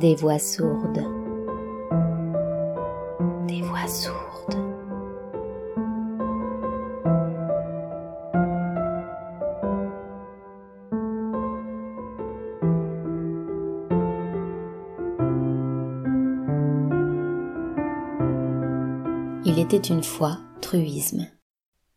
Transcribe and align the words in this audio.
Des 0.00 0.14
voix 0.14 0.38
sourdes. 0.38 1.04
Des 3.46 3.60
voix 3.60 3.86
sourdes. 3.86 4.56
Il 19.44 19.58
était 19.58 19.76
une 19.76 20.02
fois 20.02 20.38
truisme. 20.62 21.26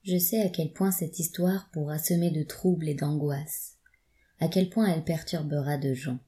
Je 0.04 0.18
sais 0.18 0.42
à 0.42 0.50
quel 0.50 0.74
point 0.74 0.92
cette 0.92 1.20
histoire 1.20 1.70
pourra 1.72 1.98
semer 2.00 2.32
de 2.32 2.44
troubles 2.44 2.90
et 2.90 2.96
d'angoisse, 2.96 3.78
à 4.42 4.50
quel 4.50 4.70
point 4.70 4.88
elle 4.88 5.06
perturbera 5.06 5.78
de 5.78 5.94
gens. 5.94 6.20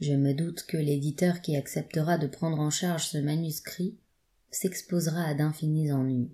Je 0.00 0.12
me 0.12 0.32
doute 0.32 0.64
que 0.64 0.76
l'éditeur 0.76 1.40
qui 1.40 1.56
acceptera 1.56 2.18
de 2.18 2.28
prendre 2.28 2.60
en 2.60 2.70
charge 2.70 3.08
ce 3.08 3.18
manuscrit 3.18 3.98
s'exposera 4.50 5.24
à 5.24 5.34
d'infinis 5.34 5.92
ennuis. 5.92 6.30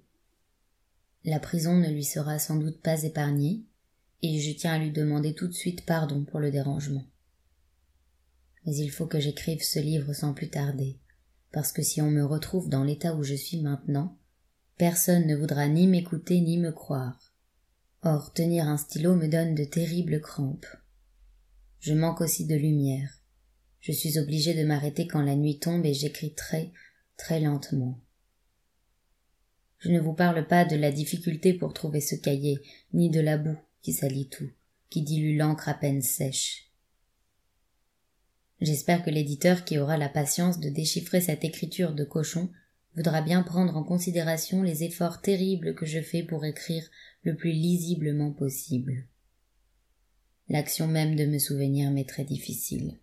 La 1.24 1.40
prison 1.40 1.74
ne 1.74 1.88
lui 1.88 2.04
sera 2.04 2.38
sans 2.38 2.56
doute 2.56 2.80
pas 2.82 3.02
épargnée, 3.04 3.62
et 4.20 4.40
je 4.40 4.52
tiens 4.52 4.74
à 4.74 4.78
lui 4.78 4.90
demander 4.90 5.34
tout 5.34 5.48
de 5.48 5.52
suite 5.52 5.87
pardon 5.87 6.24
pour 6.24 6.40
le 6.40 6.50
dérangement. 6.50 7.06
Mais 8.66 8.77
il 8.77 8.90
faut 8.90 9.06
que 9.06 9.20
j'écrive 9.20 9.62
ce 9.62 9.78
livre 9.78 10.12
sans 10.12 10.34
plus 10.34 10.51
tarder, 10.51 10.98
parce 11.51 11.73
que 11.73 11.82
si 11.82 12.02
on 12.02 12.10
me 12.10 12.24
retrouve 12.24 12.68
dans 12.68 12.84
l'état 12.84 13.15
où 13.15 13.23
je 13.23 13.34
suis 13.34 13.60
maintenant, 13.60 14.18
personne 14.76 15.26
ne 15.26 15.37
voudra 15.37 15.68
ni 15.68 15.87
m'écouter 15.87 16.40
ni 16.40 16.59
me 16.59 16.73
croire. 16.73 17.32
Or, 18.02 18.35
tenir 18.35 18.68
un 18.68 18.76
stylo 18.76 19.15
me 19.15 19.29
donne 19.29 19.54
de 19.54 19.65
terribles 19.65 20.20
crampes. 20.20 20.66
Je 21.80 21.95
manque 21.95 22.20
aussi 22.20 22.46
de 22.46 22.54
lumière, 22.54 23.23
je 23.85 23.93
suis 23.93 24.18
obligé 24.18 24.54
de 24.54 24.65
m'arrêter 24.65 25.07
quand 25.07 25.21
la 25.21 25.37
nuit 25.37 25.59
tombe 25.59 25.85
et 25.85 25.93
j'écris 25.93 26.32
très, 26.32 26.73
très 27.18 27.38
lentement. 27.38 28.01
Je 29.76 29.91
ne 29.91 30.01
vous 30.01 30.15
parle 30.15 30.46
pas 30.46 30.65
de 30.65 30.74
la 30.74 30.91
difficulté 30.91 31.52
pour 31.52 31.74
trouver 31.74 32.01
ce 32.01 32.15
cahier, 32.15 32.63
ni 32.95 33.10
de 33.10 33.21
la 33.21 33.37
boue 33.37 33.59
qui 33.82 33.93
salit 33.93 34.30
tout, 34.30 34.49
qui 34.88 35.02
dilue 35.02 35.37
l'encre 35.37 35.68
à 35.68 35.74
peine 35.74 36.01
sèche. 36.01 36.71
J'espère 38.63 39.04
que 39.04 39.10
l'éditeur 39.10 39.66
qui 39.66 39.76
aura 39.76 39.98
la 39.98 40.09
patience 40.09 40.60
de 40.60 40.71
déchiffrer 40.71 41.21
cette 41.21 41.45
écriture 41.45 41.93
de 41.93 42.04
cochon 42.04 42.48
voudra 42.95 43.21
bien 43.21 43.43
prendre 43.43 43.76
en 43.76 43.85
considération 43.85 44.63
les 44.63 44.82
efforts 44.85 45.21
terribles 45.21 45.74
que 45.74 45.85
je 45.85 46.01
fais 46.01 46.23
pour 46.23 46.46
écrire 46.46 46.88
le 47.23 47.37
plus 47.37 47.52
lisiblement 47.52 48.32
possible. 48.32 49.04
L'action 50.48 50.87
même 50.87 51.16
de 51.16 51.26
me 51.26 51.38
souvenir 51.38 51.91
m'est 51.91 52.09
très 52.09 52.24
difficile. 52.24 52.98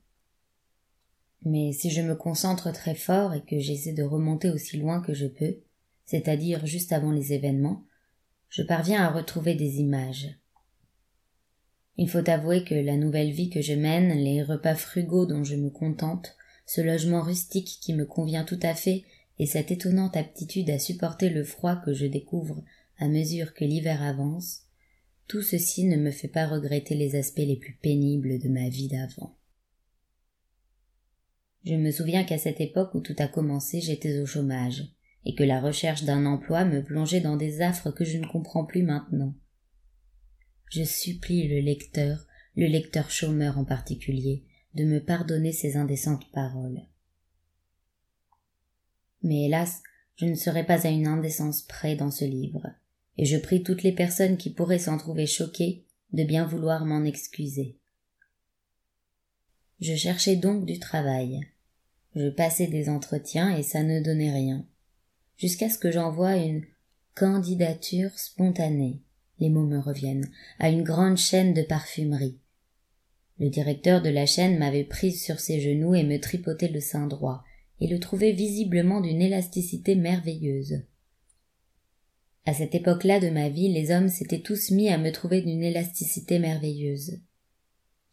Mais 1.44 1.72
si 1.72 1.90
je 1.90 2.02
me 2.02 2.16
concentre 2.16 2.72
très 2.72 2.96
fort 2.96 3.34
et 3.34 3.42
que 3.42 3.60
j'essaie 3.60 3.94
de 3.94 4.04
remonter 4.04 4.50
aussi 4.50 4.78
loin 4.78 5.02
que 5.02 5.14
je 5.14 5.28
peux, 5.28 5.58
c'est-à-dire 6.06 6.66
juste 6.66 6.92
avant 6.92 7.12
les 7.12 7.34
événements, 7.34 7.84
je 8.50 8.64
parviens 8.64 9.04
à 9.04 9.10
retrouver 9.10 9.56
des 9.56 9.80
images. 9.80 10.36
Il 11.98 12.10
faut 12.10 12.30
avouer 12.30 12.64
que 12.64 12.76
la 12.76 12.98
nouvelle 12.98 13.32
vie 13.32 13.50
que 13.50 13.62
je 13.62 13.74
mène, 13.74 14.14
les 14.14 14.44
repas 14.44 14.76
frugaux 14.76 15.26
dont 15.26 15.44
je 15.44 15.56
me 15.56 15.70
contente, 15.70 16.36
ce 16.66 16.82
logement 16.82 17.22
rustique 17.22 17.80
qui 17.82 17.94
me 17.94 18.06
convient 18.06 18.44
tout 18.44 18.60
à 18.62 18.76
fait 18.76 19.04
et 19.40 19.46
cette 19.46 19.72
étonnante 19.72 20.16
aptitude 20.16 20.70
à 20.70 20.80
supporter 20.80 21.30
le 21.30 21.44
froid 21.44 21.76
que 21.76 21.94
je 21.94 22.06
découvre 22.06 22.64
à 23.00 23.08
mesure 23.08 23.54
que 23.54 23.66
l'hiver 23.66 24.04
avance, 24.04 24.62
tout 25.28 25.42
ceci 25.42 25.86
ne 25.86 25.98
me 25.98 26.12
fait 26.12 26.28
pas 26.28 26.46
regretter 26.46 26.94
les 26.94 27.16
aspects 27.16 27.40
les 27.40 27.56
plus 27.56 27.74
pénibles 27.82 28.38
de 28.38 28.50
ma 28.50 28.70
vie 28.70 28.88
d'avant. 28.88 29.36
Je 31.64 31.76
me 31.76 31.92
souviens 31.92 32.24
qu'à 32.24 32.40
cette 32.40 32.60
époque 32.60 32.96
où 32.96 33.02
tout 33.02 33.16
a 33.20 33.28
commencé, 33.28 33.82
j'étais 33.82 34.20
au 34.20 34.26
chômage, 34.26 34.84
et 35.26 35.36
que 35.36 35.44
la 35.44 35.62
recherche 35.62 36.04
d'un 36.04 36.26
emploi 36.26 36.66
me 36.66 36.84
plongeait 36.84 37.22
dans 37.22 37.38
des 37.38 37.62
affres 37.62 37.92
que 37.92 38.04
je 38.04 38.18
ne 38.18 38.28
comprends 38.28 38.66
plus 38.66 38.82
maintenant. 38.82 39.36
Je 40.70 40.84
supplie 40.84 41.48
le 41.48 41.60
lecteur, 41.60 42.26
le 42.56 42.66
lecteur 42.66 43.12
chômeur 43.12 43.60
en 43.60 43.66
particulier, 43.66 44.44
de 44.74 44.86
me 44.86 45.04
pardonner 45.04 45.52
ces 45.52 45.78
indécentes 45.78 46.32
paroles. 46.32 46.82
Mais 49.22 49.46
hélas, 49.46 49.84
je 50.16 50.26
ne 50.26 50.36
serai 50.36 50.66
pas 50.66 50.88
à 50.88 50.90
une 50.90 51.08
indécence 51.08 51.62
près 51.62 51.96
dans 51.96 52.12
ce 52.12 52.26
livre, 52.26 52.66
et 53.18 53.26
je 53.26 53.38
prie 53.38 53.62
toutes 53.62 53.84
les 53.84 53.94
personnes 53.94 54.38
qui 54.38 54.50
pourraient 54.50 54.80
s'en 54.80 54.98
trouver 54.98 55.28
choquées 55.28 55.86
de 56.14 56.24
bien 56.24 56.46
vouloir 56.46 56.86
m'en 56.86 57.04
excuser. 57.04 57.78
Je 59.80 59.96
cherchais 59.96 60.36
donc 60.36 60.66
du 60.66 60.80
travail. 60.80 61.42
Je 62.16 62.30
passais 62.30 62.68
des 62.68 62.90
entretiens 62.90 63.56
et 63.56 63.64
ça 63.64 63.84
ne 63.84 64.02
donnait 64.02 64.34
rien. 64.34 64.66
Jusqu'à 65.38 65.70
ce 65.70 65.78
que 65.78 65.92
j'envoie 65.92 66.36
une 66.36 66.66
candidature 67.16 68.18
spontanée, 68.18 69.02
les 69.40 69.50
mots 69.50 69.66
me 69.66 69.80
reviennent, 69.80 70.30
à 70.60 70.70
une 70.70 70.84
grande 70.84 71.18
chaîne 71.18 71.54
de 71.54 71.64
parfumerie. 71.64 72.38
Le 73.40 73.50
directeur 73.50 74.02
de 74.02 74.10
la 74.10 74.26
chaîne 74.26 74.60
m'avait 74.60 74.84
prise 74.84 75.24
sur 75.24 75.40
ses 75.40 75.60
genoux 75.60 75.96
et 75.96 76.04
me 76.04 76.20
tripotait 76.20 76.68
le 76.68 76.80
sein 76.80 77.08
droit, 77.08 77.44
et 77.80 77.88
le 77.88 78.00
trouvait 78.00 78.34
visiblement 78.34 79.02
d'une 79.02 79.22
élasticité 79.22 79.96
merveilleuse. 79.96 80.84
À 82.46 82.54
cette 82.54 82.76
époque-là 82.76 83.20
de 83.20 83.30
ma 83.30 83.50
vie, 83.50 83.74
les 83.74 83.92
hommes 83.92 84.10
s'étaient 84.10 84.42
tous 84.42 84.72
mis 84.72 84.90
à 84.90 84.98
me 84.98 85.12
trouver 85.12 85.42
d'une 85.42 85.64
élasticité 85.64 86.38
merveilleuse. 86.38 87.20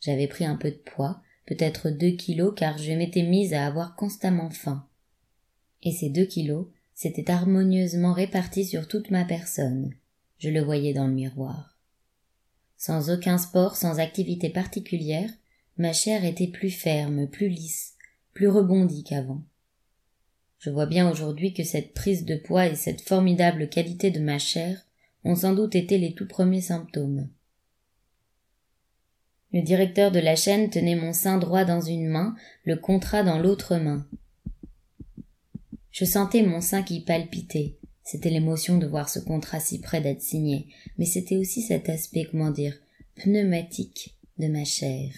J'avais 0.01 0.29
pris 0.29 0.45
un 0.45 0.57
peu 0.57 0.71
de 0.71 0.77
poids, 0.77 1.21
peut-être 1.49 1.89
deux 1.89 2.11
kilos, 2.11 2.53
car 2.55 2.77
je 2.77 2.93
m'étais 2.93 3.23
mise 3.23 3.55
à 3.55 3.65
avoir 3.65 3.97
constamment 3.97 4.51
faim. 4.51 4.87
Et 5.83 5.93
ces 5.93 6.11
deux 6.11 6.27
kilos 6.27 6.67
s'étaient 6.93 7.31
harmonieusement 7.31 8.13
répartis 8.13 8.67
sur 8.67 8.87
toute 8.87 9.11
ma 9.11 9.25
personne. 9.25 9.95
Je 10.39 10.51
le 10.51 10.61
voyais 10.61 10.93
dans 10.93 11.07
le 11.07 11.15
miroir. 11.15 11.79
Sans 12.77 13.11
aucun 13.11 13.39
sport, 13.39 13.77
sans 13.77 13.99
activité 13.99 14.51
particulière, 14.51 15.31
ma 15.79 15.95
chair 15.95 16.27
était 16.27 16.49
plus 16.49 16.71
ferme, 16.71 17.27
plus 17.27 17.49
lisse, 17.49 17.95
plus 18.35 18.49
rebondie 18.49 19.05
qu'avant. 19.05 19.43
Je 20.59 20.69
vois 20.69 20.87
bien 20.87 21.11
aujourd'hui 21.11 21.55
que 21.55 21.65
cette 21.65 21.95
prise 21.95 22.27
de 22.27 22.37
poids 22.37 22.67
et 22.67 22.77
cette 22.77 23.01
formidable 23.01 23.71
qualité 23.71 24.11
de 24.11 24.21
ma 24.21 24.39
chair 24.39 24.85
ont 25.25 25.35
sans 25.35 25.55
doute 25.55 25.77
été 25.77 25.97
les 25.97 26.13
tout 26.13 26.29
premiers 26.29 26.61
symptômes. 26.61 27.31
Le 29.53 29.63
directeur 29.63 30.11
de 30.13 30.21
la 30.21 30.37
chaîne 30.37 30.69
tenait 30.69 30.95
mon 30.95 31.15
sein 31.15 31.39
droit 31.39 31.65
dans 31.65 31.81
une 31.81 32.07
main, 32.07 32.37
le 32.65 32.77
contrat 32.77 33.23
dans 33.23 33.39
l'autre 33.39 33.77
main. 33.77 34.07
Je 35.91 36.05
sentais 36.05 36.43
mon 36.43 36.61
sein 36.61 36.83
qui 36.83 37.01
palpitait. 37.01 37.77
C'était 38.05 38.31
l'émotion 38.31 38.79
de 38.79 38.87
voir 38.87 39.09
ce 39.09 39.19
contrat 39.19 39.59
si 39.59 39.81
près 39.81 40.01
d'être 40.01 40.23
signé, 40.23 40.67
mais 40.99 41.07
c'était 41.07 41.37
aussi 41.37 41.63
cet 41.63 41.89
aspect, 41.89 42.27
comment 42.31 42.51
dire, 42.51 42.79
pneumatique 43.17 44.17
de 44.39 44.49
ma 44.49 44.65
chair. 44.65 45.11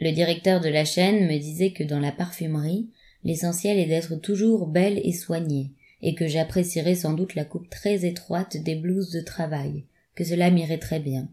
Le 0.00 0.12
directeur 0.12 0.60
de 0.60 0.68
la 0.68 0.84
chaîne 0.84 1.26
me 1.26 1.38
disait 1.38 1.72
que 1.72 1.84
dans 1.84 2.00
la 2.00 2.12
parfumerie, 2.12 2.88
l'essentiel 3.24 3.78
est 3.78 3.86
d'être 3.86 4.16
toujours 4.16 4.66
belle 4.66 5.00
et 5.04 5.12
soignée, 5.12 5.72
et 6.02 6.14
que 6.14 6.28
j'apprécierais 6.28 6.94
sans 6.94 7.12
doute 7.12 7.34
la 7.34 7.44
coupe 7.44 7.68
très 7.68 8.06
étroite 8.06 8.56
des 8.56 8.74
blouses 8.74 9.10
de 9.10 9.20
travail, 9.20 9.84
que 10.14 10.24
cela 10.24 10.50
m'irait 10.50 10.78
très 10.78 11.00
bien. 11.00 11.28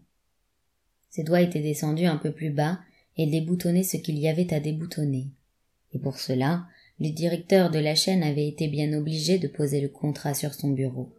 Ses 1.16 1.22
doigts 1.22 1.40
étaient 1.40 1.60
descendus 1.60 2.04
un 2.04 2.18
peu 2.18 2.30
plus 2.30 2.50
bas 2.50 2.78
et 3.16 3.26
déboutonnaient 3.26 3.82
ce 3.82 3.96
qu'il 3.96 4.18
y 4.18 4.28
avait 4.28 4.52
à 4.52 4.60
déboutonner. 4.60 5.28
Et 5.94 5.98
pour 5.98 6.18
cela, 6.18 6.66
le 7.00 7.08
directeur 7.08 7.70
de 7.70 7.78
la 7.78 7.94
chaîne 7.94 8.22
avait 8.22 8.46
été 8.46 8.68
bien 8.68 8.92
obligé 8.92 9.38
de 9.38 9.48
poser 9.48 9.80
le 9.80 9.88
contrat 9.88 10.34
sur 10.34 10.52
son 10.52 10.72
bureau. 10.72 11.10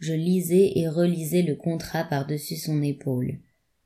Je 0.00 0.12
lisais 0.12 0.72
et 0.76 0.86
relisais 0.86 1.40
le 1.40 1.54
contrat 1.54 2.04
par-dessus 2.04 2.56
son 2.56 2.82
épaule. 2.82 3.38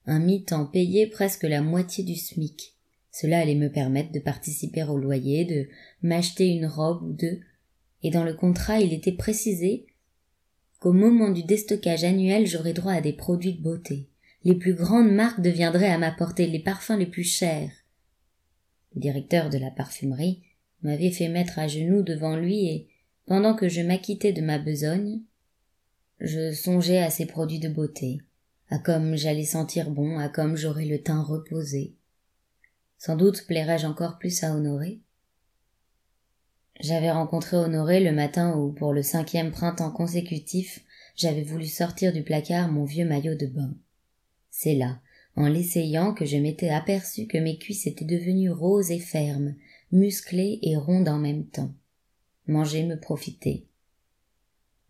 Un 0.06 0.18
mi-temps 0.18 0.66
payé 0.66 1.06
presque 1.06 1.44
la 1.44 1.62
moitié 1.62 2.02
du 2.02 2.16
SMIC. 2.16 2.74
Cela 3.12 3.38
allait 3.38 3.54
me 3.54 3.70
permettre 3.70 4.10
de 4.10 4.18
participer 4.18 4.82
au 4.82 4.98
loyer, 4.98 5.44
de 5.44 5.68
m'acheter 6.02 6.48
une 6.48 6.66
robe 6.66 7.04
ou 7.04 7.12
deux, 7.12 7.38
et 8.02 8.10
dans 8.10 8.24
le 8.24 8.34
contrat 8.34 8.80
il 8.80 8.92
était 8.92 9.12
précisé 9.12 9.86
qu'au 10.80 10.92
moment 10.92 11.30
du 11.30 11.44
déstockage 11.44 12.02
annuel 12.02 12.48
j'aurais 12.48 12.72
droit 12.72 12.94
à 12.94 13.00
des 13.00 13.12
produits 13.12 13.54
de 13.54 13.62
beauté 13.62 14.09
les 14.44 14.54
plus 14.54 14.74
grandes 14.74 15.12
marques 15.12 15.40
deviendraient 15.40 15.90
à 15.90 15.98
ma 15.98 16.10
portée 16.10 16.46
les 16.46 16.60
parfums 16.60 16.98
les 16.98 17.06
plus 17.06 17.24
chers. 17.24 17.70
Le 18.94 19.00
directeur 19.00 19.50
de 19.50 19.58
la 19.58 19.70
parfumerie 19.70 20.42
m'avait 20.82 21.10
fait 21.10 21.28
mettre 21.28 21.58
à 21.58 21.68
genoux 21.68 22.02
devant 22.02 22.36
lui 22.36 22.66
et, 22.66 22.88
pendant 23.26 23.54
que 23.54 23.68
je 23.68 23.82
m'acquittais 23.82 24.32
de 24.32 24.40
ma 24.40 24.58
besogne, 24.58 25.20
je 26.20 26.52
songeais 26.52 26.98
à 26.98 27.10
ces 27.10 27.26
produits 27.26 27.60
de 27.60 27.68
beauté, 27.68 28.20
à 28.70 28.78
comme 28.78 29.16
j'allais 29.16 29.44
sentir 29.44 29.90
bon, 29.90 30.18
à 30.18 30.28
comme 30.28 30.56
j'aurais 30.56 30.86
le 30.86 31.02
teint 31.02 31.22
reposé. 31.22 31.94
Sans 32.98 33.16
doute 33.16 33.46
plairais-je 33.46 33.86
encore 33.86 34.18
plus 34.18 34.42
à 34.42 34.54
Honoré. 34.54 35.00
J'avais 36.80 37.10
rencontré 37.10 37.56
Honoré 37.56 38.00
le 38.00 38.12
matin 38.12 38.56
où, 38.56 38.72
pour 38.72 38.92
le 38.92 39.02
cinquième 39.02 39.50
printemps 39.50 39.90
consécutif, 39.90 40.80
j'avais 41.14 41.42
voulu 41.42 41.66
sortir 41.66 42.12
du 42.12 42.22
placard 42.22 42.70
mon 42.70 42.84
vieux 42.84 43.06
maillot 43.06 43.34
de 43.34 43.46
bain. 43.46 43.74
C'est 44.50 44.74
là, 44.74 45.00
en 45.36 45.48
l'essayant 45.48 46.12
que 46.12 46.26
je 46.26 46.36
m'étais 46.36 46.70
aperçu 46.70 47.26
que 47.26 47.38
mes 47.38 47.58
cuisses 47.58 47.86
étaient 47.86 48.04
devenues 48.04 48.50
roses 48.50 48.90
et 48.90 48.98
fermes, 48.98 49.54
musclées 49.92 50.58
et 50.62 50.76
rondes 50.76 51.08
en 51.08 51.18
même 51.18 51.46
temps. 51.46 51.72
Manger 52.46 52.84
me 52.84 52.98
profitait. 52.98 53.64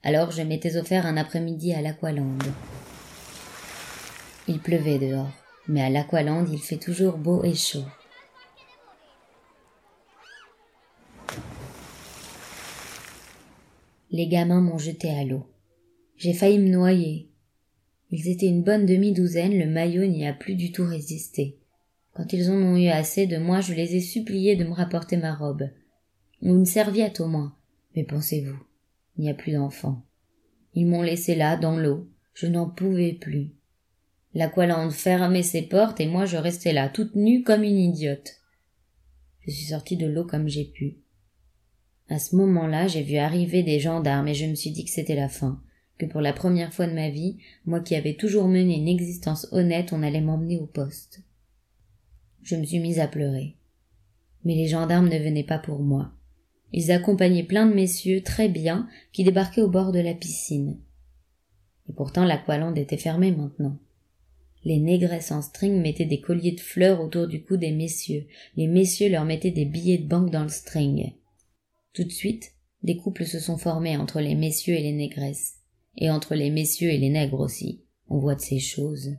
Alors 0.03 0.31
je 0.31 0.43
m'étais 0.43 0.77
offert 0.77 1.07
un 1.07 1.17
après-midi 1.17 1.75
à 1.75 1.83
l'Aqualand. 1.83 2.39
Il 4.49 4.59
pleuvait 4.61 4.99
dehors, 4.99 5.31
mais 5.69 5.83
à 5.83 5.91
l'Aqualand 5.91 6.47
il 6.47 6.59
fait 6.59 6.79
toujours 6.79 7.19
beau 7.19 7.45
et 7.45 7.55
chaud. 7.55 7.85
Les 14.11 14.27
gamins 14.27 14.61
m'ont 14.61 14.79
jeté 14.79 15.11
à 15.11 15.23
l'eau. 15.23 15.47
J'ai 16.17 16.35
failli 16.35 16.59
me 16.59 16.69
noyer. 16.69 17.30
Ils 18.11 18.29
étaient 18.29 18.47
une 18.47 18.63
bonne 18.63 18.87
demi-douzaine, 18.87 19.59
le 19.59 19.67
maillot 19.67 20.07
n'y 20.07 20.27
a 20.27 20.33
plus 20.33 20.55
du 20.55 20.73
tout 20.73 20.85
résisté. 20.85 21.59
Quand 22.13 22.33
ils 22.33 22.51
en 22.51 22.55
ont 22.55 22.77
eu 22.77 22.89
assez 22.89 23.27
de 23.27 23.39
moi, 23.39 23.61
je 23.61 23.73
les 23.73 23.95
ai 23.97 24.01
suppliés 24.01 24.57
de 24.57 24.65
me 24.65 24.73
rapporter 24.73 25.17
ma 25.17 25.35
robe. 25.35 25.71
Ou 26.43 26.57
une 26.57 26.67
serviette 26.67 27.21
au 27.21 27.29
moins. 27.29 27.55
Mais 27.95 28.05
pensez-vous, 28.05 28.59
il 29.17 29.23
n'y 29.23 29.31
a 29.31 29.35
plus 29.35 29.53
d'enfants. 29.53 30.05
Ils 30.75 30.87
m'ont 30.87 31.03
laissé 31.03 31.35
là, 31.35 31.57
dans 31.57 31.77
l'eau. 31.77 32.09
Je 32.35 32.47
n'en 32.47 32.69
pouvais 32.69 33.13
plus. 33.13 33.53
L'aqualande 34.35 34.93
fermait 34.93 35.43
ses 35.43 35.63
portes 35.63 36.01
et 36.01 36.07
moi 36.07 36.25
je 36.25 36.37
restais 36.37 36.73
là, 36.73 36.89
toute 36.89 37.17
nue 37.17 37.43
comme 37.43 37.65
une 37.65 37.79
idiote. 37.79 38.37
Je 39.41 39.51
suis 39.51 39.67
sortie 39.67 39.97
de 39.97 40.07
l'eau 40.07 40.25
comme 40.25 40.49
j'ai 40.49 40.65
pu. 40.65 40.99
À 42.09 42.19
ce 42.19 42.37
moment-là, 42.37 42.87
j'ai 42.87 43.03
vu 43.03 43.17
arriver 43.17 43.63
des 43.63 43.81
gendarmes 43.81 44.29
et 44.29 44.35
je 44.35 44.47
me 44.47 44.55
suis 44.55 44.71
dit 44.71 44.85
que 44.85 44.91
c'était 44.91 45.17
la 45.17 45.29
fin, 45.29 45.61
que 46.01 46.07
pour 46.07 46.23
la 46.23 46.33
première 46.33 46.73
fois 46.73 46.87
de 46.87 46.95
ma 46.95 47.11
vie, 47.11 47.37
moi 47.67 47.81
qui 47.81 47.95
avais 47.95 48.15
toujours 48.15 48.49
mené 48.49 48.77
une 48.77 48.89
existence 48.89 49.47
honnête, 49.53 49.93
on 49.93 50.03
allait 50.03 50.23
m'emmener 50.23 50.57
au 50.57 50.67
poste. 50.67 51.23
Je 52.43 52.57
me 52.57 52.65
suis 52.65 52.79
mise 52.79 52.99
à 52.99 53.07
pleurer. 53.07 53.57
Mais 54.45 54.55
les 54.55 54.67
gendarmes 54.67 55.11
ne 55.11 55.19
venaient 55.19 55.45
pas 55.45 55.59
pour 55.59 55.81
moi. 55.81 56.13
Ils 56.73 56.91
accompagnaient 56.91 57.45
plein 57.45 57.67
de 57.67 57.75
messieurs 57.75 58.23
très 58.23 58.49
bien 58.49 58.89
qui 59.13 59.25
débarquaient 59.25 59.61
au 59.61 59.69
bord 59.69 59.93
de 59.93 59.99
la 59.99 60.15
piscine. 60.15 60.79
Et 61.89 61.93
pourtant 61.93 62.25
l'aqualande 62.25 62.79
était 62.79 62.97
fermée 62.97 63.33
maintenant. 63.33 63.77
Les 64.65 64.79
négresses 64.79 65.33
en 65.33 65.43
string 65.43 65.83
mettaient 65.83 66.07
des 66.07 66.21
colliers 66.21 66.53
de 66.53 66.61
fleurs 66.61 67.03
autour 67.03 67.27
du 67.27 67.43
cou 67.43 67.59
des 67.59 67.73
messieurs. 67.73 68.27
Les 68.57 68.69
messieurs 68.69 69.11
leur 69.11 69.27
mettaient 69.27 69.51
des 69.51 69.67
billets 69.67 69.99
de 69.99 70.09
banque 70.09 70.31
dans 70.31 70.45
le 70.45 70.49
string. 70.49 71.13
Tout 71.93 72.05
de 72.05 72.13
suite, 72.13 72.53
des 72.83 72.97
couples 72.97 73.27
se 73.27 73.39
sont 73.39 73.59
formés 73.59 73.97
entre 73.97 74.21
les 74.21 74.35
messieurs 74.35 74.75
et 74.75 74.83
les 74.83 74.93
négresses. 74.93 75.60
Et 75.97 76.11
entre 76.11 76.35
les 76.35 76.51
messieurs 76.51 76.91
et 76.91 76.99
les 76.99 77.11
nègres 77.11 77.41
aussi. 77.41 77.83
On 78.09 78.19
voit 78.19 78.35
de 78.35 78.41
ces 78.41 78.59
choses. 78.59 79.17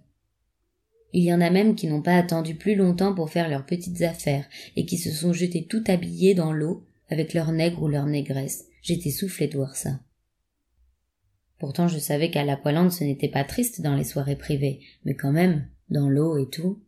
Il 1.13 1.23
y 1.23 1.33
en 1.33 1.41
a 1.41 1.49
même 1.49 1.75
qui 1.75 1.87
n'ont 1.87 2.01
pas 2.01 2.15
attendu 2.15 2.55
plus 2.55 2.75
longtemps 2.75 3.13
pour 3.13 3.29
faire 3.29 3.49
leurs 3.49 3.65
petites 3.65 4.01
affaires 4.01 4.47
et 4.75 4.85
qui 4.85 4.97
se 4.97 5.11
sont 5.11 5.33
jetés 5.33 5.65
tout 5.65 5.83
habillés 5.87 6.33
dans 6.33 6.53
l'eau 6.53 6.85
avec 7.09 7.33
leurs 7.33 7.51
nègres 7.51 7.83
ou 7.83 7.87
leurs 7.87 8.05
négresses. 8.05 8.65
J'étais 8.81 9.11
soufflé 9.11 9.47
de 9.47 9.57
voir 9.57 9.75
ça. 9.75 9.99
Pourtant 11.59 11.87
je 11.87 11.99
savais 11.99 12.31
qu'à 12.31 12.45
l'Aqualande 12.45 12.91
ce 12.91 13.03
n'était 13.03 13.27
pas 13.27 13.43
triste 13.43 13.81
dans 13.81 13.95
les 13.95 14.05
soirées 14.05 14.37
privées, 14.37 14.79
mais 15.03 15.13
quand 15.13 15.31
même, 15.31 15.67
dans 15.89 16.09
l'eau 16.09 16.37
et 16.37 16.49
tout. 16.49 16.81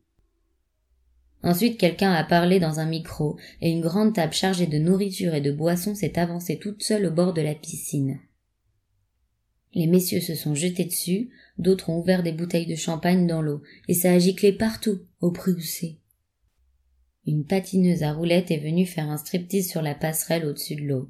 Ensuite 1.43 1.77
quelqu'un 1.77 2.13
a 2.13 2.23
parlé 2.23 2.59
dans 2.59 2.79
un 2.79 2.85
micro, 2.85 3.37
et 3.61 3.69
une 3.69 3.81
grande 3.81 4.15
table 4.15 4.33
chargée 4.33 4.65
de 4.65 4.79
nourriture 4.79 5.35
et 5.35 5.41
de 5.41 5.51
boissons 5.51 5.93
s'est 5.93 6.17
avancée 6.17 6.57
toute 6.57 6.81
seule 6.81 7.05
au 7.05 7.11
bord 7.11 7.33
de 7.33 7.41
la 7.41 7.53
piscine. 7.53 8.19
Les 9.75 9.87
messieurs 9.87 10.21
se 10.21 10.35
sont 10.35 10.53
jetés 10.53 10.85
dessus, 10.85 11.29
d'autres 11.57 11.89
ont 11.89 11.99
ouvert 11.99 12.21
des 12.21 12.31
bouteilles 12.31 12.67
de 12.67 12.75
champagne 12.75 13.25
dans 13.25 13.41
l'eau, 13.41 13.63
et 13.87 13.93
ça 13.93 14.11
a 14.11 14.19
giclé 14.19 14.53
partout, 14.53 14.99
au 15.19 15.33
c'est. 15.59 15.97
Une 17.25 17.45
patineuse 17.45 18.03
à 18.03 18.13
roulettes 18.13 18.51
est 18.51 18.57
venue 18.57 18.85
faire 18.85 19.09
un 19.09 19.17
striptease 19.17 19.69
sur 19.69 19.81
la 19.81 19.95
passerelle 19.95 20.45
au-dessus 20.45 20.75
de 20.75 20.81
l'eau. 20.81 21.09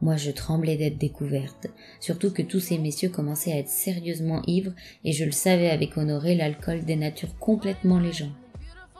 Moi 0.00 0.16
je 0.16 0.30
tremblais 0.30 0.76
d'être 0.76 0.98
découverte, 0.98 1.66
surtout 1.98 2.30
que 2.30 2.42
tous 2.42 2.60
ces 2.60 2.78
messieurs 2.78 3.08
commençaient 3.08 3.52
à 3.52 3.58
être 3.58 3.68
sérieusement 3.68 4.42
ivres, 4.46 4.74
et 5.04 5.12
je 5.12 5.24
le 5.24 5.32
savais 5.32 5.70
avec 5.70 5.96
Honoré, 5.96 6.34
l'alcool 6.34 6.84
dénature 6.84 7.36
complètement 7.38 7.98
les 7.98 8.12
gens. 8.12 8.32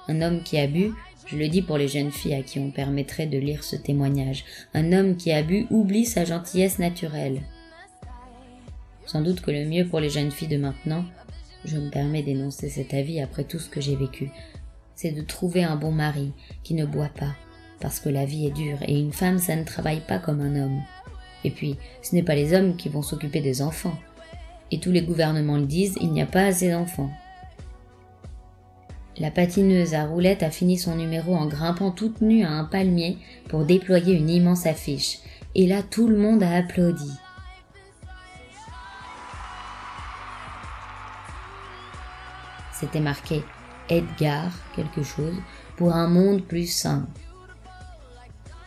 Un 0.09 0.23
homme 0.23 0.43
qui 0.43 0.59
a 0.59 0.67
bu, 0.67 0.93
je 1.31 1.37
le 1.37 1.49
dis 1.49 1.63
pour 1.63 1.77
les 1.77 1.89
jeunes 1.89 2.11
filles 2.11 2.35
à 2.35 2.43
qui 2.43 2.59
on 2.59 2.71
permettrait 2.71 3.27
de 3.27 3.39
lire 3.39 3.63
ce 3.63 3.77
témoignage, 3.77 4.45
un 4.73 4.93
homme 4.93 5.17
qui 5.17 5.31
a 5.31 5.43
bu 5.43 5.67
oublie 5.71 6.07
sa 6.07 6.25
gentillesse 6.25 6.79
naturelle. 6.79 7.43
Sans 9.05 9.21
doute 9.21 9.43
que 9.43 9.51
le 9.51 9.67
mieux 9.67 9.87
pour 9.87 10.01
les 10.01 10.11
jeunes 10.11 10.31
filles 10.31 10.49
de 10.49 10.57
maintenant, 10.57 11.05
je 11.65 11.77
me 11.77 11.91
permets 11.91 12.23
d'énoncer 12.23 12.71
cet 12.71 12.95
avis 12.95 13.21
après 13.21 13.45
tout 13.45 13.59
ce 13.59 13.69
que 13.69 13.81
j'ai 13.81 13.97
vécu, 13.97 14.31
c'est 14.95 15.13
de 15.13 15.23
trouver 15.23 15.65
un 15.65 15.77
bon 15.77 15.93
mari 15.93 16.33
qui 16.63 16.73
ne 16.75 16.87
boit 16.87 17.11
pas, 17.11 17.35
parce 17.81 18.01
que 18.01 18.09
la 18.09 18.25
vie 18.25 18.47
est 18.47 18.55
dure 18.55 18.79
et 18.87 18.99
une 18.99 19.13
femme 19.13 19.39
ça 19.39 19.55
ne 19.55 19.65
travaille 19.65 20.01
pas 20.01 20.19
comme 20.19 20.41
un 20.41 20.57
homme. 20.57 20.81
Et 21.45 21.51
puis, 21.51 21.77
ce 22.03 22.15
n'est 22.15 22.23
pas 22.23 22.35
les 22.35 22.55
hommes 22.55 22.77
qui 22.77 22.89
vont 22.89 23.03
s'occuper 23.03 23.41
des 23.41 23.63
enfants. 23.63 23.97
Et 24.71 24.81
tous 24.81 24.91
les 24.91 25.03
gouvernements 25.03 25.57
le 25.57 25.67
disent, 25.67 25.97
il 26.01 26.11
n'y 26.11 26.23
a 26.23 26.27
pas 26.27 26.47
assez 26.47 26.71
d'enfants. 26.71 27.11
La 29.21 29.33
patineuse 29.33 29.95
à 29.95 30.05
roulettes 30.05 30.45
a 30.45 30.51
fini 30.51 30.79
son 30.79 30.95
numéro 30.95 31.35
en 31.35 31.47
grimpant 31.47 31.91
toute 31.91 32.21
nue 32.21 32.45
à 32.45 32.51
un 32.51 32.65
palmier 32.65 33.19
pour 33.49 33.65
déployer 33.65 34.15
une 34.15 34.31
immense 34.31 34.65
affiche. 34.65 35.19
Et 35.57 35.67
là, 35.67 35.83
tout 35.83 36.07
le 36.07 36.17
monde 36.17 36.43
a 36.45 36.55
applaudi. 36.55 37.11
C'était 42.73 43.01
marqué 43.01 43.43
Edgar, 43.89 44.53
quelque 44.77 45.03
chose, 45.03 45.35
pour 45.77 45.95
un 45.95 46.07
monde 46.07 46.45
plus 46.45 46.71
sain. 46.71 47.09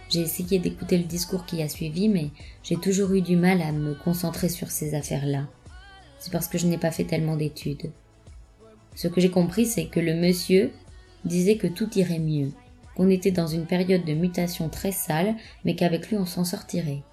J'ai 0.10 0.20
essayé 0.20 0.60
d'écouter 0.60 0.98
le 0.98 1.06
discours 1.06 1.46
qui 1.46 1.62
a 1.62 1.70
suivi, 1.70 2.10
mais 2.10 2.32
j'ai 2.64 2.76
toujours 2.76 3.14
eu 3.14 3.22
du 3.22 3.38
mal 3.38 3.62
à 3.62 3.72
me 3.72 3.94
concentrer 3.94 4.50
sur 4.50 4.70
ces 4.70 4.96
affaires-là. 4.96 5.48
C'est 6.20 6.34
parce 6.34 6.50
que 6.50 6.58
je 6.58 6.68
n'ai 6.68 6.78
pas 6.78 6.92
fait 6.92 7.06
tellement 7.06 7.38
d'études. 7.38 7.92
Ce 8.96 9.08
que 9.08 9.22
j'ai 9.22 9.30
compris, 9.30 9.66
c'est 9.66 9.86
que 9.86 10.00
le 10.00 10.14
monsieur 10.14 10.72
disait 11.26 11.58
que 11.58 11.68
tout 11.68 11.90
irait 11.98 12.20
mieux, 12.20 12.52
qu'on 12.96 13.10
était 13.10 13.32
dans 13.32 13.48
une 13.48 13.66
période 13.66 14.06
de 14.06 14.14
mutation 14.14 14.70
très 14.70 14.92
sale, 14.92 15.36
mais 15.66 15.76
qu'avec 15.76 16.10
lui 16.10 16.18
on 16.18 16.26
s'en 16.26 16.44
sortirait. 16.44 17.04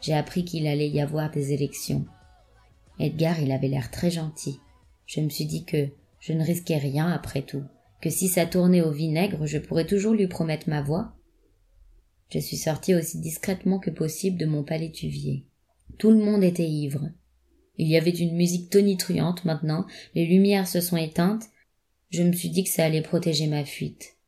J'ai 0.00 0.14
appris 0.14 0.44
qu'il 0.44 0.66
allait 0.66 0.88
y 0.88 1.00
avoir 1.00 1.30
des 1.30 1.52
élections. 1.52 2.04
Edgar, 2.98 3.40
il 3.40 3.52
avait 3.52 3.68
l'air 3.68 3.90
très 3.90 4.10
gentil. 4.10 4.58
Je 5.06 5.20
me 5.20 5.28
suis 5.28 5.46
dit 5.46 5.64
que 5.64 5.88
je 6.20 6.32
ne 6.32 6.44
risquais 6.44 6.78
rien 6.78 7.08
après 7.08 7.42
tout, 7.42 7.64
que 8.00 8.10
si 8.10 8.28
ça 8.28 8.46
tournait 8.46 8.82
au 8.82 8.90
vinaigre, 8.90 9.46
je 9.46 9.58
pourrais 9.58 9.86
toujours 9.86 10.14
lui 10.14 10.26
promettre 10.26 10.68
ma 10.68 10.82
voix, 10.82 11.12
je 12.32 12.38
suis 12.38 12.56
sortie 12.56 12.94
aussi 12.94 13.18
discrètement 13.18 13.78
que 13.78 13.90
possible 13.90 14.38
de 14.38 14.46
mon 14.46 14.64
palais 14.64 14.90
tuvier. 14.90 15.44
Tout 15.98 16.10
le 16.10 16.24
monde 16.24 16.42
était 16.42 16.66
ivre. 16.66 17.10
Il 17.82 17.88
y 17.88 17.96
avait 17.96 18.10
une 18.10 18.36
musique 18.36 18.70
tonitruante 18.70 19.44
maintenant, 19.44 19.86
les 20.14 20.24
lumières 20.24 20.68
se 20.68 20.80
sont 20.80 20.96
éteintes. 20.96 21.46
Je 22.10 22.22
me 22.22 22.30
suis 22.30 22.48
dit 22.48 22.62
que 22.62 22.70
ça 22.70 22.84
allait 22.84 23.02
protéger 23.02 23.48
ma 23.48 23.64
fuite. 23.64 24.18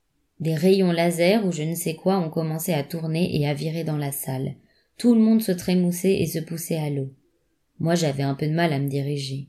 Des 0.40 0.56
rayons 0.56 0.90
laser 0.90 1.46
ou 1.46 1.52
je 1.52 1.62
ne 1.62 1.76
sais 1.76 1.94
quoi 1.94 2.18
ont 2.18 2.30
commencé 2.30 2.73
à 2.73 2.82
tourner 2.82 3.40
et 3.40 3.46
à 3.46 3.54
virer 3.54 3.84
dans 3.84 3.96
la 3.96 4.11
salle. 4.11 4.56
Tout 4.99 5.14
le 5.14 5.20
monde 5.20 5.40
se 5.40 5.52
trémoussait 5.52 6.20
et 6.20 6.26
se 6.26 6.40
poussait 6.40 6.78
à 6.78 6.90
l'eau. 6.90 7.14
Moi 7.78 7.94
j'avais 7.94 8.25
un 8.25 8.34
peu 8.34 8.49
de 8.49 8.52
mal 8.52 8.73
à 8.73 8.80
me 8.80 8.88
diriger. 8.88 9.46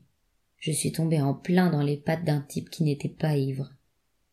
Je 0.58 0.70
suis 0.70 0.92
tombée 0.92 1.20
en 1.20 1.34
plein 1.34 1.68
dans 1.68 1.82
les 1.82 1.96
pattes 1.96 2.24
d'un 2.24 2.42
type 2.42 2.70
qui 2.70 2.84
n'était 2.84 3.08
pas 3.08 3.36
ivre. 3.36 3.72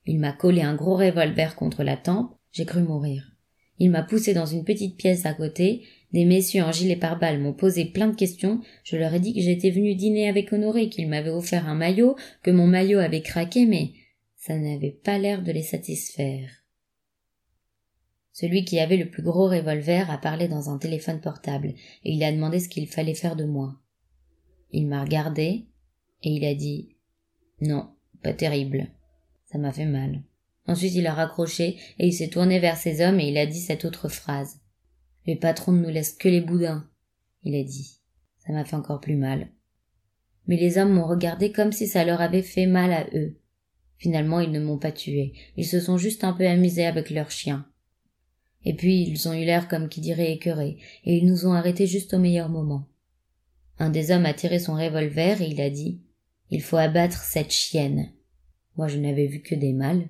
Il 0.06 0.20
m'a 0.20 0.34
collé 0.34 0.62
un 0.62 0.76
gros 0.76 0.98
revolver 0.98 1.56
contre 1.56 1.82
la 1.82 1.98
tempe, 1.98 2.32
j'ai 2.52 2.66
cru 2.66 2.84
mourir. 2.84 3.32
Il 3.80 3.90
m'a 3.90 4.04
poussé 4.04 4.36
dans 4.36 4.46
une 4.46 4.66
petite 4.66 4.98
pièce 4.98 5.26
à 5.26 5.34
côté. 5.34 5.82
Des 6.14 6.26
messieurs 6.26 6.64
en 6.64 6.72
gilet 6.72 6.96
pare-balles 6.96 7.40
m'ont 7.40 7.54
posé 7.54 7.86
plein 7.86 8.08
de 8.08 8.16
questions. 8.16 8.62
Je 8.84 8.98
leur 8.98 9.14
ai 9.14 9.20
dit 9.20 9.34
que 9.34 9.42
j'étais 9.42 9.72
venu 9.72 9.96
dîner 9.96 10.30
avec 10.30 10.54
Honoré, 10.54 10.90
qu'il 10.90 11.10
m'avait 11.10 11.32
offert 11.32 11.68
un 11.68 11.76
maillot, 11.76 12.16
que 12.44 12.52
mon 12.52 12.68
maillot 12.68 13.00
avait 13.00 13.24
craqué, 13.24 13.66
mais 13.66 13.94
ça 14.36 14.56
n'avait 14.58 14.92
pas 14.92 15.18
l'air 15.18 15.42
de 15.42 15.52
les 15.52 15.64
satisfaire. 15.64 16.50
Celui 18.32 18.64
qui 18.64 18.80
avait 18.80 18.98
le 18.98 19.10
plus 19.10 19.24
gros 19.24 19.48
revolver 19.48 20.10
a 20.12 20.18
parlé 20.18 20.48
dans 20.48 20.70
un 20.70 20.78
téléphone 20.78 21.20
portable, 21.20 21.74
et 22.04 22.14
il 22.14 22.24
a 22.24 22.32
demandé 22.32 22.60
ce 22.60 22.70
qu'il 22.70 22.88
fallait 22.88 23.16
faire 23.16 23.36
de 23.36 23.46
moi. 23.46 23.76
Il 24.72 24.88
m'a 24.88 25.04
regardé, 25.04 25.66
et 26.22 26.30
il 26.30 26.46
a 26.46 26.54
dit 26.54 26.96
Non, 27.62 27.90
pas 28.22 28.34
terrible. 28.34 28.88
Ça 29.46 29.58
m'a 29.58 29.72
fait 29.72 29.86
mal. 29.86 30.24
Ensuite 30.66 30.96
il 30.96 31.06
a 31.08 31.14
raccroché 31.14 31.78
et 32.00 32.08
il 32.08 32.14
s'est 32.14 32.30
tourné 32.30 32.60
vers 32.60 32.78
ses 32.78 33.06
hommes 33.06 33.20
et 33.20 33.28
il 33.28 33.38
a 33.38 33.46
dit 33.46 33.60
cette 33.60 33.86
autre 33.86 34.08
phrase. 34.08 34.63
Les 35.26 35.36
patrons 35.36 35.72
ne 35.72 35.82
nous 35.82 35.90
laissent 35.90 36.14
que 36.14 36.30
les 36.30 36.42
boudins, 36.42 36.88
il 37.44 37.56
a 37.56 37.64
dit. 37.64 38.00
Ça 38.46 38.52
m'a 38.52 38.66
fait 38.66 38.76
encore 38.76 39.00
plus 39.00 39.16
mal. 39.16 39.50
Mais 40.48 40.58
les 40.58 40.78
hommes 40.78 40.94
m'ont 40.94 41.08
regardé 41.08 41.52
comme 41.52 41.72
si 41.72 41.88
ça 41.88 42.04
leur 42.04 42.22
avait 42.22 42.42
fait 42.42 42.66
mal 42.66 42.92
à 42.92 43.08
eux. 43.14 43.40
Finalement, 43.98 44.42
ils 44.42 44.52
ne 44.52 44.60
m'ont 44.60 44.78
pas 44.78 44.92
tué. 44.92 45.34
Ils 45.56 45.66
se 45.66 45.80
sont 45.80 45.98
juste 45.98 46.24
un 46.26 46.34
peu 46.34 46.46
amusés 46.46 46.86
avec 46.86 47.10
leurs 47.10 47.32
chiens. 47.32 47.66
Et 48.66 48.76
puis, 48.76 49.04
ils 49.04 49.28
ont 49.30 49.34
eu 49.34 49.46
l'air 49.46 49.68
comme 49.68 49.88
qui 49.88 50.02
dirait 50.02 50.32
écœurés, 50.32 50.78
et 51.06 51.18
ils 51.18 51.26
nous 51.26 51.46
ont 51.46 51.54
arrêtés 51.54 51.88
juste 51.88 52.14
au 52.14 52.20
meilleur 52.20 52.50
moment. 52.50 52.88
Un 53.80 53.90
des 53.90 54.12
hommes 54.12 54.26
a 54.26 54.34
tiré 54.34 54.60
son 54.60 54.76
revolver 54.76 55.42
et 55.42 55.48
il 55.48 55.60
a 55.60 55.70
dit 55.70 56.02
Il 56.50 56.62
faut 56.62 56.78
abattre 56.78 57.24
cette 57.24 57.52
chienne. 57.52 58.12
Moi 58.78 58.88
je 58.88 58.98
n'avais 58.98 59.28
vu 59.28 59.42
que 59.42 59.56
des 59.56 59.74
mâles. 59.74 60.10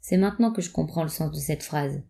C'est 0.00 0.16
maintenant 0.16 0.52
que 0.52 0.62
je 0.62 0.70
comprends 0.70 1.04
le 1.04 1.08
sens 1.08 1.30
de 1.30 1.40
cette 1.40 1.62
phrase. 1.62 2.02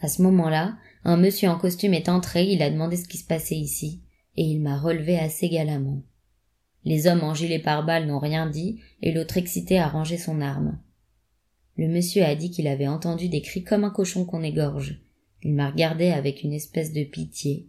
À 0.00 0.08
ce 0.08 0.22
moment-là, 0.22 0.76
un 1.04 1.16
monsieur 1.16 1.48
en 1.48 1.58
costume 1.58 1.94
est 1.94 2.08
entré, 2.08 2.46
il 2.46 2.62
a 2.62 2.70
demandé 2.70 2.96
ce 2.96 3.08
qui 3.08 3.18
se 3.18 3.26
passait 3.26 3.56
ici, 3.56 4.02
et 4.36 4.42
il 4.42 4.60
m'a 4.60 4.78
relevé 4.78 5.18
assez 5.18 5.48
galamment. 5.48 6.02
Les 6.84 7.06
hommes 7.06 7.24
en 7.24 7.34
gilet 7.34 7.58
pare-balles 7.58 8.06
n'ont 8.06 8.18
rien 8.18 8.46
dit, 8.46 8.80
et 9.02 9.12
l'autre 9.12 9.36
excité 9.38 9.78
a 9.78 9.88
rangé 9.88 10.18
son 10.18 10.40
arme. 10.40 10.78
Le 11.76 11.88
monsieur 11.88 12.22
a 12.24 12.34
dit 12.34 12.50
qu'il 12.50 12.68
avait 12.68 12.86
entendu 12.86 13.28
des 13.28 13.42
cris 13.42 13.64
comme 13.64 13.84
un 13.84 13.90
cochon 13.90 14.24
qu'on 14.24 14.42
égorge. 14.42 15.00
Il 15.42 15.54
m'a 15.54 15.70
regardé 15.70 16.08
avec 16.08 16.42
une 16.42 16.52
espèce 16.52 16.92
de 16.92 17.04
pitié. 17.04 17.68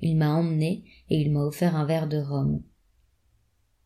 Il 0.00 0.16
m'a 0.16 0.30
emmené 0.30 0.84
et 1.10 1.20
il 1.20 1.30
m'a 1.30 1.44
offert 1.44 1.76
un 1.76 1.84
verre 1.84 2.08
de 2.08 2.18
rhum. 2.18 2.62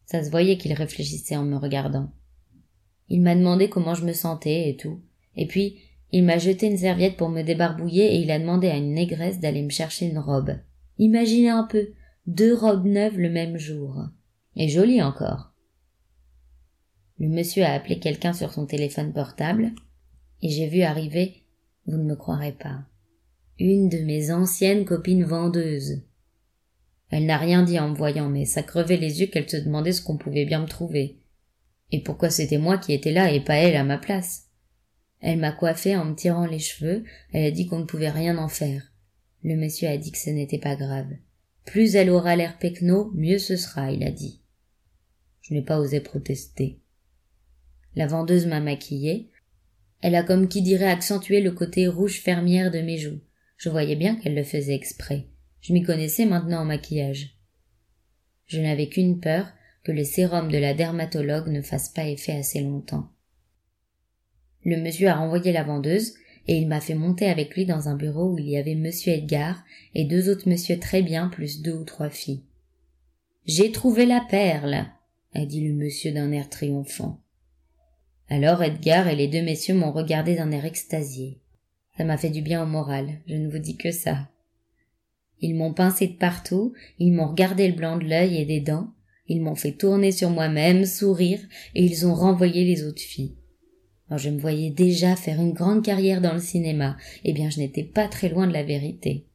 Ça 0.07 0.23
se 0.25 0.31
voyait 0.31 0.59
qu'il 0.59 0.73
réfléchissait 0.73 1.37
en 1.37 1.45
me 1.45 1.57
regardant. 1.57 2.13
Il 3.09 3.21
m'a 3.21 3.35
demandé 3.35 3.69
comment 3.69 3.95
je 3.95 4.05
me 4.05 4.13
sentais 4.13 4.69
et 4.69 4.77
tout. 4.77 5.01
Et 5.37 5.47
puis, 5.47 5.79
il 6.13 6.25
m'a 6.25 6.39
jeté 6.39 6.67
une 6.67 6.77
serviette 6.77 7.17
pour 7.17 7.31
me 7.31 7.43
débarbouiller 7.43 8.15
et 8.15 8.19
il 8.19 8.31
a 8.31 8.39
demandé 8.39 8.69
à 8.69 8.77
une 8.77 8.93
négresse 8.93 9.41
d'aller 9.41 9.63
me 9.63 9.71
chercher 9.71 10.07
une 10.07 10.19
robe. 10.19 10.55
Imaginez 10.99 11.49
un 11.49 11.65
peu, 11.65 11.89
deux 12.27 12.55
robes 12.55 12.87
neuves 12.87 13.19
le 13.19 13.31
même 13.31 13.57
jour. 13.57 13.97
Et 14.55 14.69
jolies 14.69 15.03
encore. 15.03 15.53
Le 17.19 17.29
monsieur 17.29 17.65
a 17.65 17.73
appelé 17.73 17.99
quelqu'un 17.99 18.35
sur 18.35 18.53
son 18.53 18.67
téléphone 18.67 19.13
portable, 19.13 19.73
et 20.43 20.51
j'ai 20.51 20.69
vu 20.69 20.83
arriver, 20.83 21.47
vous 21.87 21.97
ne 21.97 22.05
me 22.05 22.17
croirez 22.17 22.53
pas, 22.53 22.85
une 23.59 23.89
de 23.89 23.99
mes 23.99 24.31
anciennes 24.33 24.85
copines 24.85 25.25
vendeuses. 25.25 26.03
Elle 27.11 27.27
n'a 27.27 27.39
rien 27.39 27.63
dit 27.63 27.79
en 27.79 27.91
me 27.91 27.95
voyant, 27.95 28.29
mais 28.29 28.45
ça 28.45 28.63
crevait 28.63 28.97
les 28.97 29.21
yeux 29.21 29.27
qu'elle 29.29 29.49
se 29.49 29.57
demandait 29.57 29.93
ce 29.93 30.03
qu'on 30.03 30.17
pouvait 30.19 30.45
bien 30.45 30.61
me 30.61 30.67
trouver. 30.67 31.21
Et 31.91 32.03
pourquoi 32.03 32.29
c'était 32.29 32.59
moi 32.59 32.77
qui 32.77 32.93
étais 32.93 33.13
là 33.13 33.33
et 33.33 33.41
pas 33.41 33.55
elle 33.55 33.77
à 33.77 33.85
ma 33.85 33.99
place? 33.99 34.52
Elle 35.23 35.39
m'a 35.39 35.53
coiffé 35.53 35.97
en 35.97 36.05
me 36.05 36.15
tirant 36.15 36.47
les 36.47 36.59
cheveux, 36.59 37.05
elle 37.33 37.47
a 37.47 37.51
dit 37.53 37.67
qu'on 37.67 37.79
ne 37.79 37.85
pouvait 37.85 38.11
rien 38.11 38.37
en 38.39 38.49
faire. 38.49 38.93
Le 39.45 39.57
monsieur 39.57 39.89
a 39.89 39.97
dit 39.97 40.11
que 40.11 40.19
ce 40.19 40.31
n'était 40.31 40.59
pas 40.59 40.77
grave. 40.77 41.11
Plus 41.65 41.95
elle 41.95 42.11
aura 42.11 42.35
l'air 42.35 42.59
pecno, 42.59 43.13
mieux 43.15 43.39
ce 43.39 43.57
sera, 43.57 43.93
il 43.93 44.03
a 44.03 44.11
dit. 44.11 44.41
Je 45.41 45.55
n'ai 45.55 45.63
pas 45.63 45.79
osé 45.79 46.01
protester. 46.01 46.81
La 47.95 48.09
vendeuse 48.09 48.47
m'a 48.47 48.61
maquillée. 48.61 49.31
Elle 50.01 50.17
a 50.17 50.25
comme 50.25 50.49
qui 50.49 50.61
dirait 50.61 50.91
accentué 50.91 51.41
le 51.41 51.53
côté 51.53 51.87
rouge 51.87 52.21
fermière 52.21 52.73
de 52.73 52.81
mes 52.81 52.99
joues. 52.99 53.21
Je 53.57 53.69
voyais 53.69 53.97
bien 53.97 54.17
qu'elle 54.17 54.35
le 54.35 54.43
faisait 54.43 54.75
exprès. 54.75 55.29
Je 55.61 55.73
m'y 55.73 55.85
connaissais 55.85 56.27
maintenant 56.27 56.63
en 56.63 56.65
maquillage. 56.65 57.39
Je 58.47 58.61
n'avais 58.61 58.89
qu'une 58.89 59.21
peur, 59.21 59.47
que 59.85 59.93
le 59.93 60.03
sérum 60.03 60.51
de 60.51 60.59
la 60.59 60.75
dermatologue 60.75 61.49
ne 61.49 61.63
fasse 61.63 61.89
pas 61.89 62.07
effet 62.07 62.33
assez 62.33 62.61
longtemps. 62.61 63.13
Le 64.65 64.77
monsieur 64.77 65.09
a 65.09 65.15
renvoyé 65.15 65.53
la 65.53 65.65
vendeuse, 65.65 66.15
et 66.49 66.57
il 66.57 66.69
m'a 66.69 66.81
fait 66.81 66.95
monter 66.95 67.27
avec 67.27 67.55
lui 67.55 67.67
dans 67.67 67.89
un 67.89 67.95
bureau 67.95 68.33
où 68.33 68.39
il 68.39 68.49
y 68.49 68.57
avait 68.57 68.75
monsieur 68.75 69.13
Edgar 69.13 69.63
et 69.95 70.05
deux 70.05 70.29
autres 70.29 70.49
monsieur 70.49 70.79
très 70.79 71.03
bien 71.03 71.29
plus 71.29 71.63
deux 71.63 71.75
ou 71.75 71.85
trois 71.85 72.11
filles. 72.11 72.43
J'ai 73.47 73.71
trouvé 73.73 74.07
la 74.07 74.21
perle, 74.29 74.87
a 75.35 75.47
dit 75.47 75.67
le 75.67 75.75
monsieur 75.75 76.13
d'un 76.13 76.33
air 76.33 76.49
triomphant. 76.49 77.21
Alors 78.29 78.63
Edgar 78.63 79.09
et 79.09 79.17
les 79.17 79.29
deux 79.29 79.43
messieurs 79.43 79.75
m'ont 79.75 79.93
regardé 79.93 80.37
d'un 80.37 80.51
air 80.51 80.65
extasié. 80.65 81.39
Ça 81.97 82.05
m'a 82.05 82.17
fait 82.17 82.31
du 82.31 82.43
bien 82.43 82.63
au 82.63 82.67
moral, 82.67 83.21
je 83.27 83.35
ne 83.35 83.49
vous 83.49 83.59
dis 83.59 83.77
que 83.77 83.91
ça. 83.91 84.29
Ils 85.41 85.55
m'ont 85.55 85.75
pincé 85.75 86.07
de 86.07 86.17
partout, 86.17 86.73
ils 86.99 87.13
m'ont 87.13 87.29
regardé 87.29 87.69
le 87.69 87.75
blanc 87.75 87.99
de 87.99 88.05
l'œil 88.05 88.39
et 88.39 88.47
des 88.47 88.61
dents, 88.61 88.93
ils 89.27 89.43
m'ont 89.43 89.57
fait 89.57 89.73
tourner 89.73 90.13
sur 90.13 90.31
moi-même, 90.31 90.85
sourire, 90.87 91.41
et 91.75 91.85
ils 91.85 92.07
ont 92.07 92.15
renvoyé 92.15 92.65
les 92.65 92.85
autres 92.85 93.03
filles. 93.03 93.37
Je 94.17 94.31
me 94.31 94.41
voyais 94.41 94.71
déjà 94.71 95.17
faire 95.17 95.41
une 95.41 95.53
grande 95.53 95.85
carrière 95.85 96.21
dans 96.21 96.35
le 96.35 96.41
cinéma, 96.41 96.97
eh 97.25 97.33
bien 97.33 97.51
je 97.51 97.59
n'étais 97.59 97.85
pas 97.85 98.09
très 98.09 98.29
loin 98.29 98.47
de 98.47 98.53
la 98.53 98.63
vérité. 98.63 99.27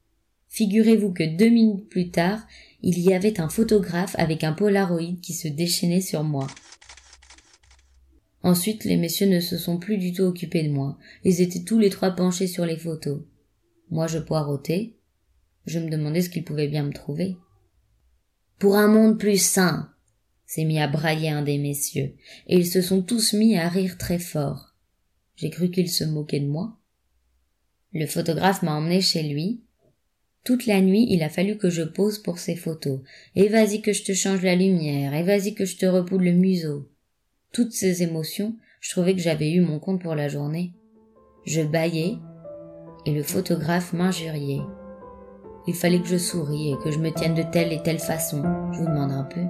Figurez-vous 0.49 1.13
que 1.13 1.35
deux 1.37 1.49
minutes 1.49 1.89
plus 1.89 2.09
tard, 2.09 2.45
il 2.81 2.99
y 2.99 3.13
avait 3.13 3.39
un 3.39 3.49
photographe 3.49 4.15
avec 4.17 4.43
un 4.43 4.53
polaroid 4.53 5.15
qui 5.21 5.33
se 5.33 5.47
déchaînait 5.47 6.01
sur 6.01 6.23
moi. 6.23 6.47
Ensuite, 8.43 8.85
les 8.85 8.97
messieurs 8.97 9.27
ne 9.27 9.39
se 9.39 9.57
sont 9.57 9.77
plus 9.77 9.97
du 9.97 10.13
tout 10.13 10.23
occupés 10.23 10.63
de 10.63 10.71
moi. 10.71 10.97
Ils 11.23 11.41
étaient 11.41 11.63
tous 11.63 11.79
les 11.79 11.89
trois 11.89 12.11
penchés 12.11 12.47
sur 12.47 12.65
les 12.65 12.77
photos. 12.77 13.21
Moi, 13.89 14.07
je 14.07 14.19
poireautais. 14.19 14.95
Je 15.65 15.79
me 15.79 15.89
demandais 15.89 16.21
ce 16.21 16.29
qu'ils 16.29 16.45
pouvaient 16.45 16.69
bien 16.69 16.83
me 16.83 16.93
trouver. 16.93 17.35
Pour 18.57 18.77
un 18.77 18.87
monde 18.87 19.19
plus 19.19 19.41
sain, 19.41 19.91
s'est 20.45 20.63
mis 20.63 20.79
à 20.79 20.87
brailler 20.87 21.29
un 21.29 21.41
des 21.41 21.57
messieurs, 21.57 22.15
et 22.47 22.57
ils 22.57 22.67
se 22.67 22.81
sont 22.81 23.01
tous 23.01 23.33
mis 23.33 23.57
à 23.57 23.67
rire 23.67 23.97
très 23.97 24.17
fort. 24.17 24.66
J'ai 25.37 25.49
cru 25.49 25.71
qu'ils 25.71 25.89
se 25.89 26.03
moquaient 26.03 26.41
de 26.41 26.47
moi. 26.47 26.77
Le 27.93 28.05
photographe 28.05 28.61
m'a 28.61 28.75
emmené 28.75 28.99
chez 28.99 29.23
lui. 29.23 29.61
Toute 30.43 30.65
la 30.65 30.81
nuit, 30.81 31.07
il 31.09 31.23
a 31.23 31.29
fallu 31.29 31.57
que 31.57 31.69
je 31.69 31.83
pose 31.83 32.19
pour 32.19 32.37
ses 32.37 32.55
photos. 32.55 32.99
Et 33.35 33.47
vas-y 33.47 33.81
que 33.81 33.93
je 33.93 34.03
te 34.03 34.13
change 34.13 34.43
la 34.43 34.55
lumière, 34.55 35.13
et 35.13 35.23
vas-y 35.23 35.53
que 35.53 35.65
je 35.65 35.77
te 35.77 35.85
repoule 35.85 36.25
le 36.25 36.33
museau 36.33 36.89
toutes 37.57 37.73
ces 37.73 38.03
émotions, 38.03 38.53
je 38.81 38.91
trouvais 38.91 39.15
que 39.15 39.19
j'avais 39.19 39.51
eu 39.51 39.61
mon 39.61 39.79
compte 39.79 39.99
pour 39.99 40.13
la 40.13 40.27
journée. 40.27 40.73
Je 41.45 41.61
bâillais, 41.61 42.17
et 43.07 43.11
le 43.11 43.23
photographe 43.23 43.93
m'injuriait. 43.93 44.61
Il 45.65 45.73
fallait 45.73 45.99
que 45.99 46.07
je 46.07 46.17
sourie 46.17 46.71
et 46.71 46.77
que 46.83 46.91
je 46.91 46.99
me 46.99 47.09
tienne 47.09 47.33
de 47.33 47.41
telle 47.41 47.73
et 47.73 47.81
telle 47.81 47.97
façon. 47.97 48.43
Je 48.73 48.77
vous 48.77 48.85
demande 48.85 49.11
un 49.11 49.23
peu. 49.23 49.41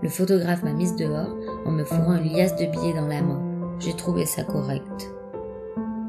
Le 0.00 0.08
photographe 0.08 0.62
m'a 0.62 0.72
mise 0.72 0.94
dehors 0.94 1.36
en 1.66 1.72
me 1.72 1.84
fourrant 1.84 2.16
une 2.16 2.32
liasse 2.32 2.54
de 2.54 2.66
billets 2.66 2.94
dans 2.94 3.08
la 3.08 3.20
main. 3.20 3.47
J'ai 3.80 3.94
trouvé 3.94 4.26
ça 4.26 4.42
correct. 4.42 5.10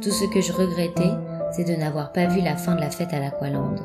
Tout 0.02 0.12
ce 0.12 0.26
que 0.26 0.42
je 0.42 0.54
regrettais, 0.54 1.12
c'est 1.52 1.66
de 1.66 1.76
n'avoir 1.76 2.12
pas 2.12 2.28
vu 2.28 2.42
la 2.42 2.56
fin 2.56 2.76
de 2.76 2.82
la 2.82 2.90
fête 2.90 3.14
à 3.14 3.20
l'Aqualand. 3.20 3.76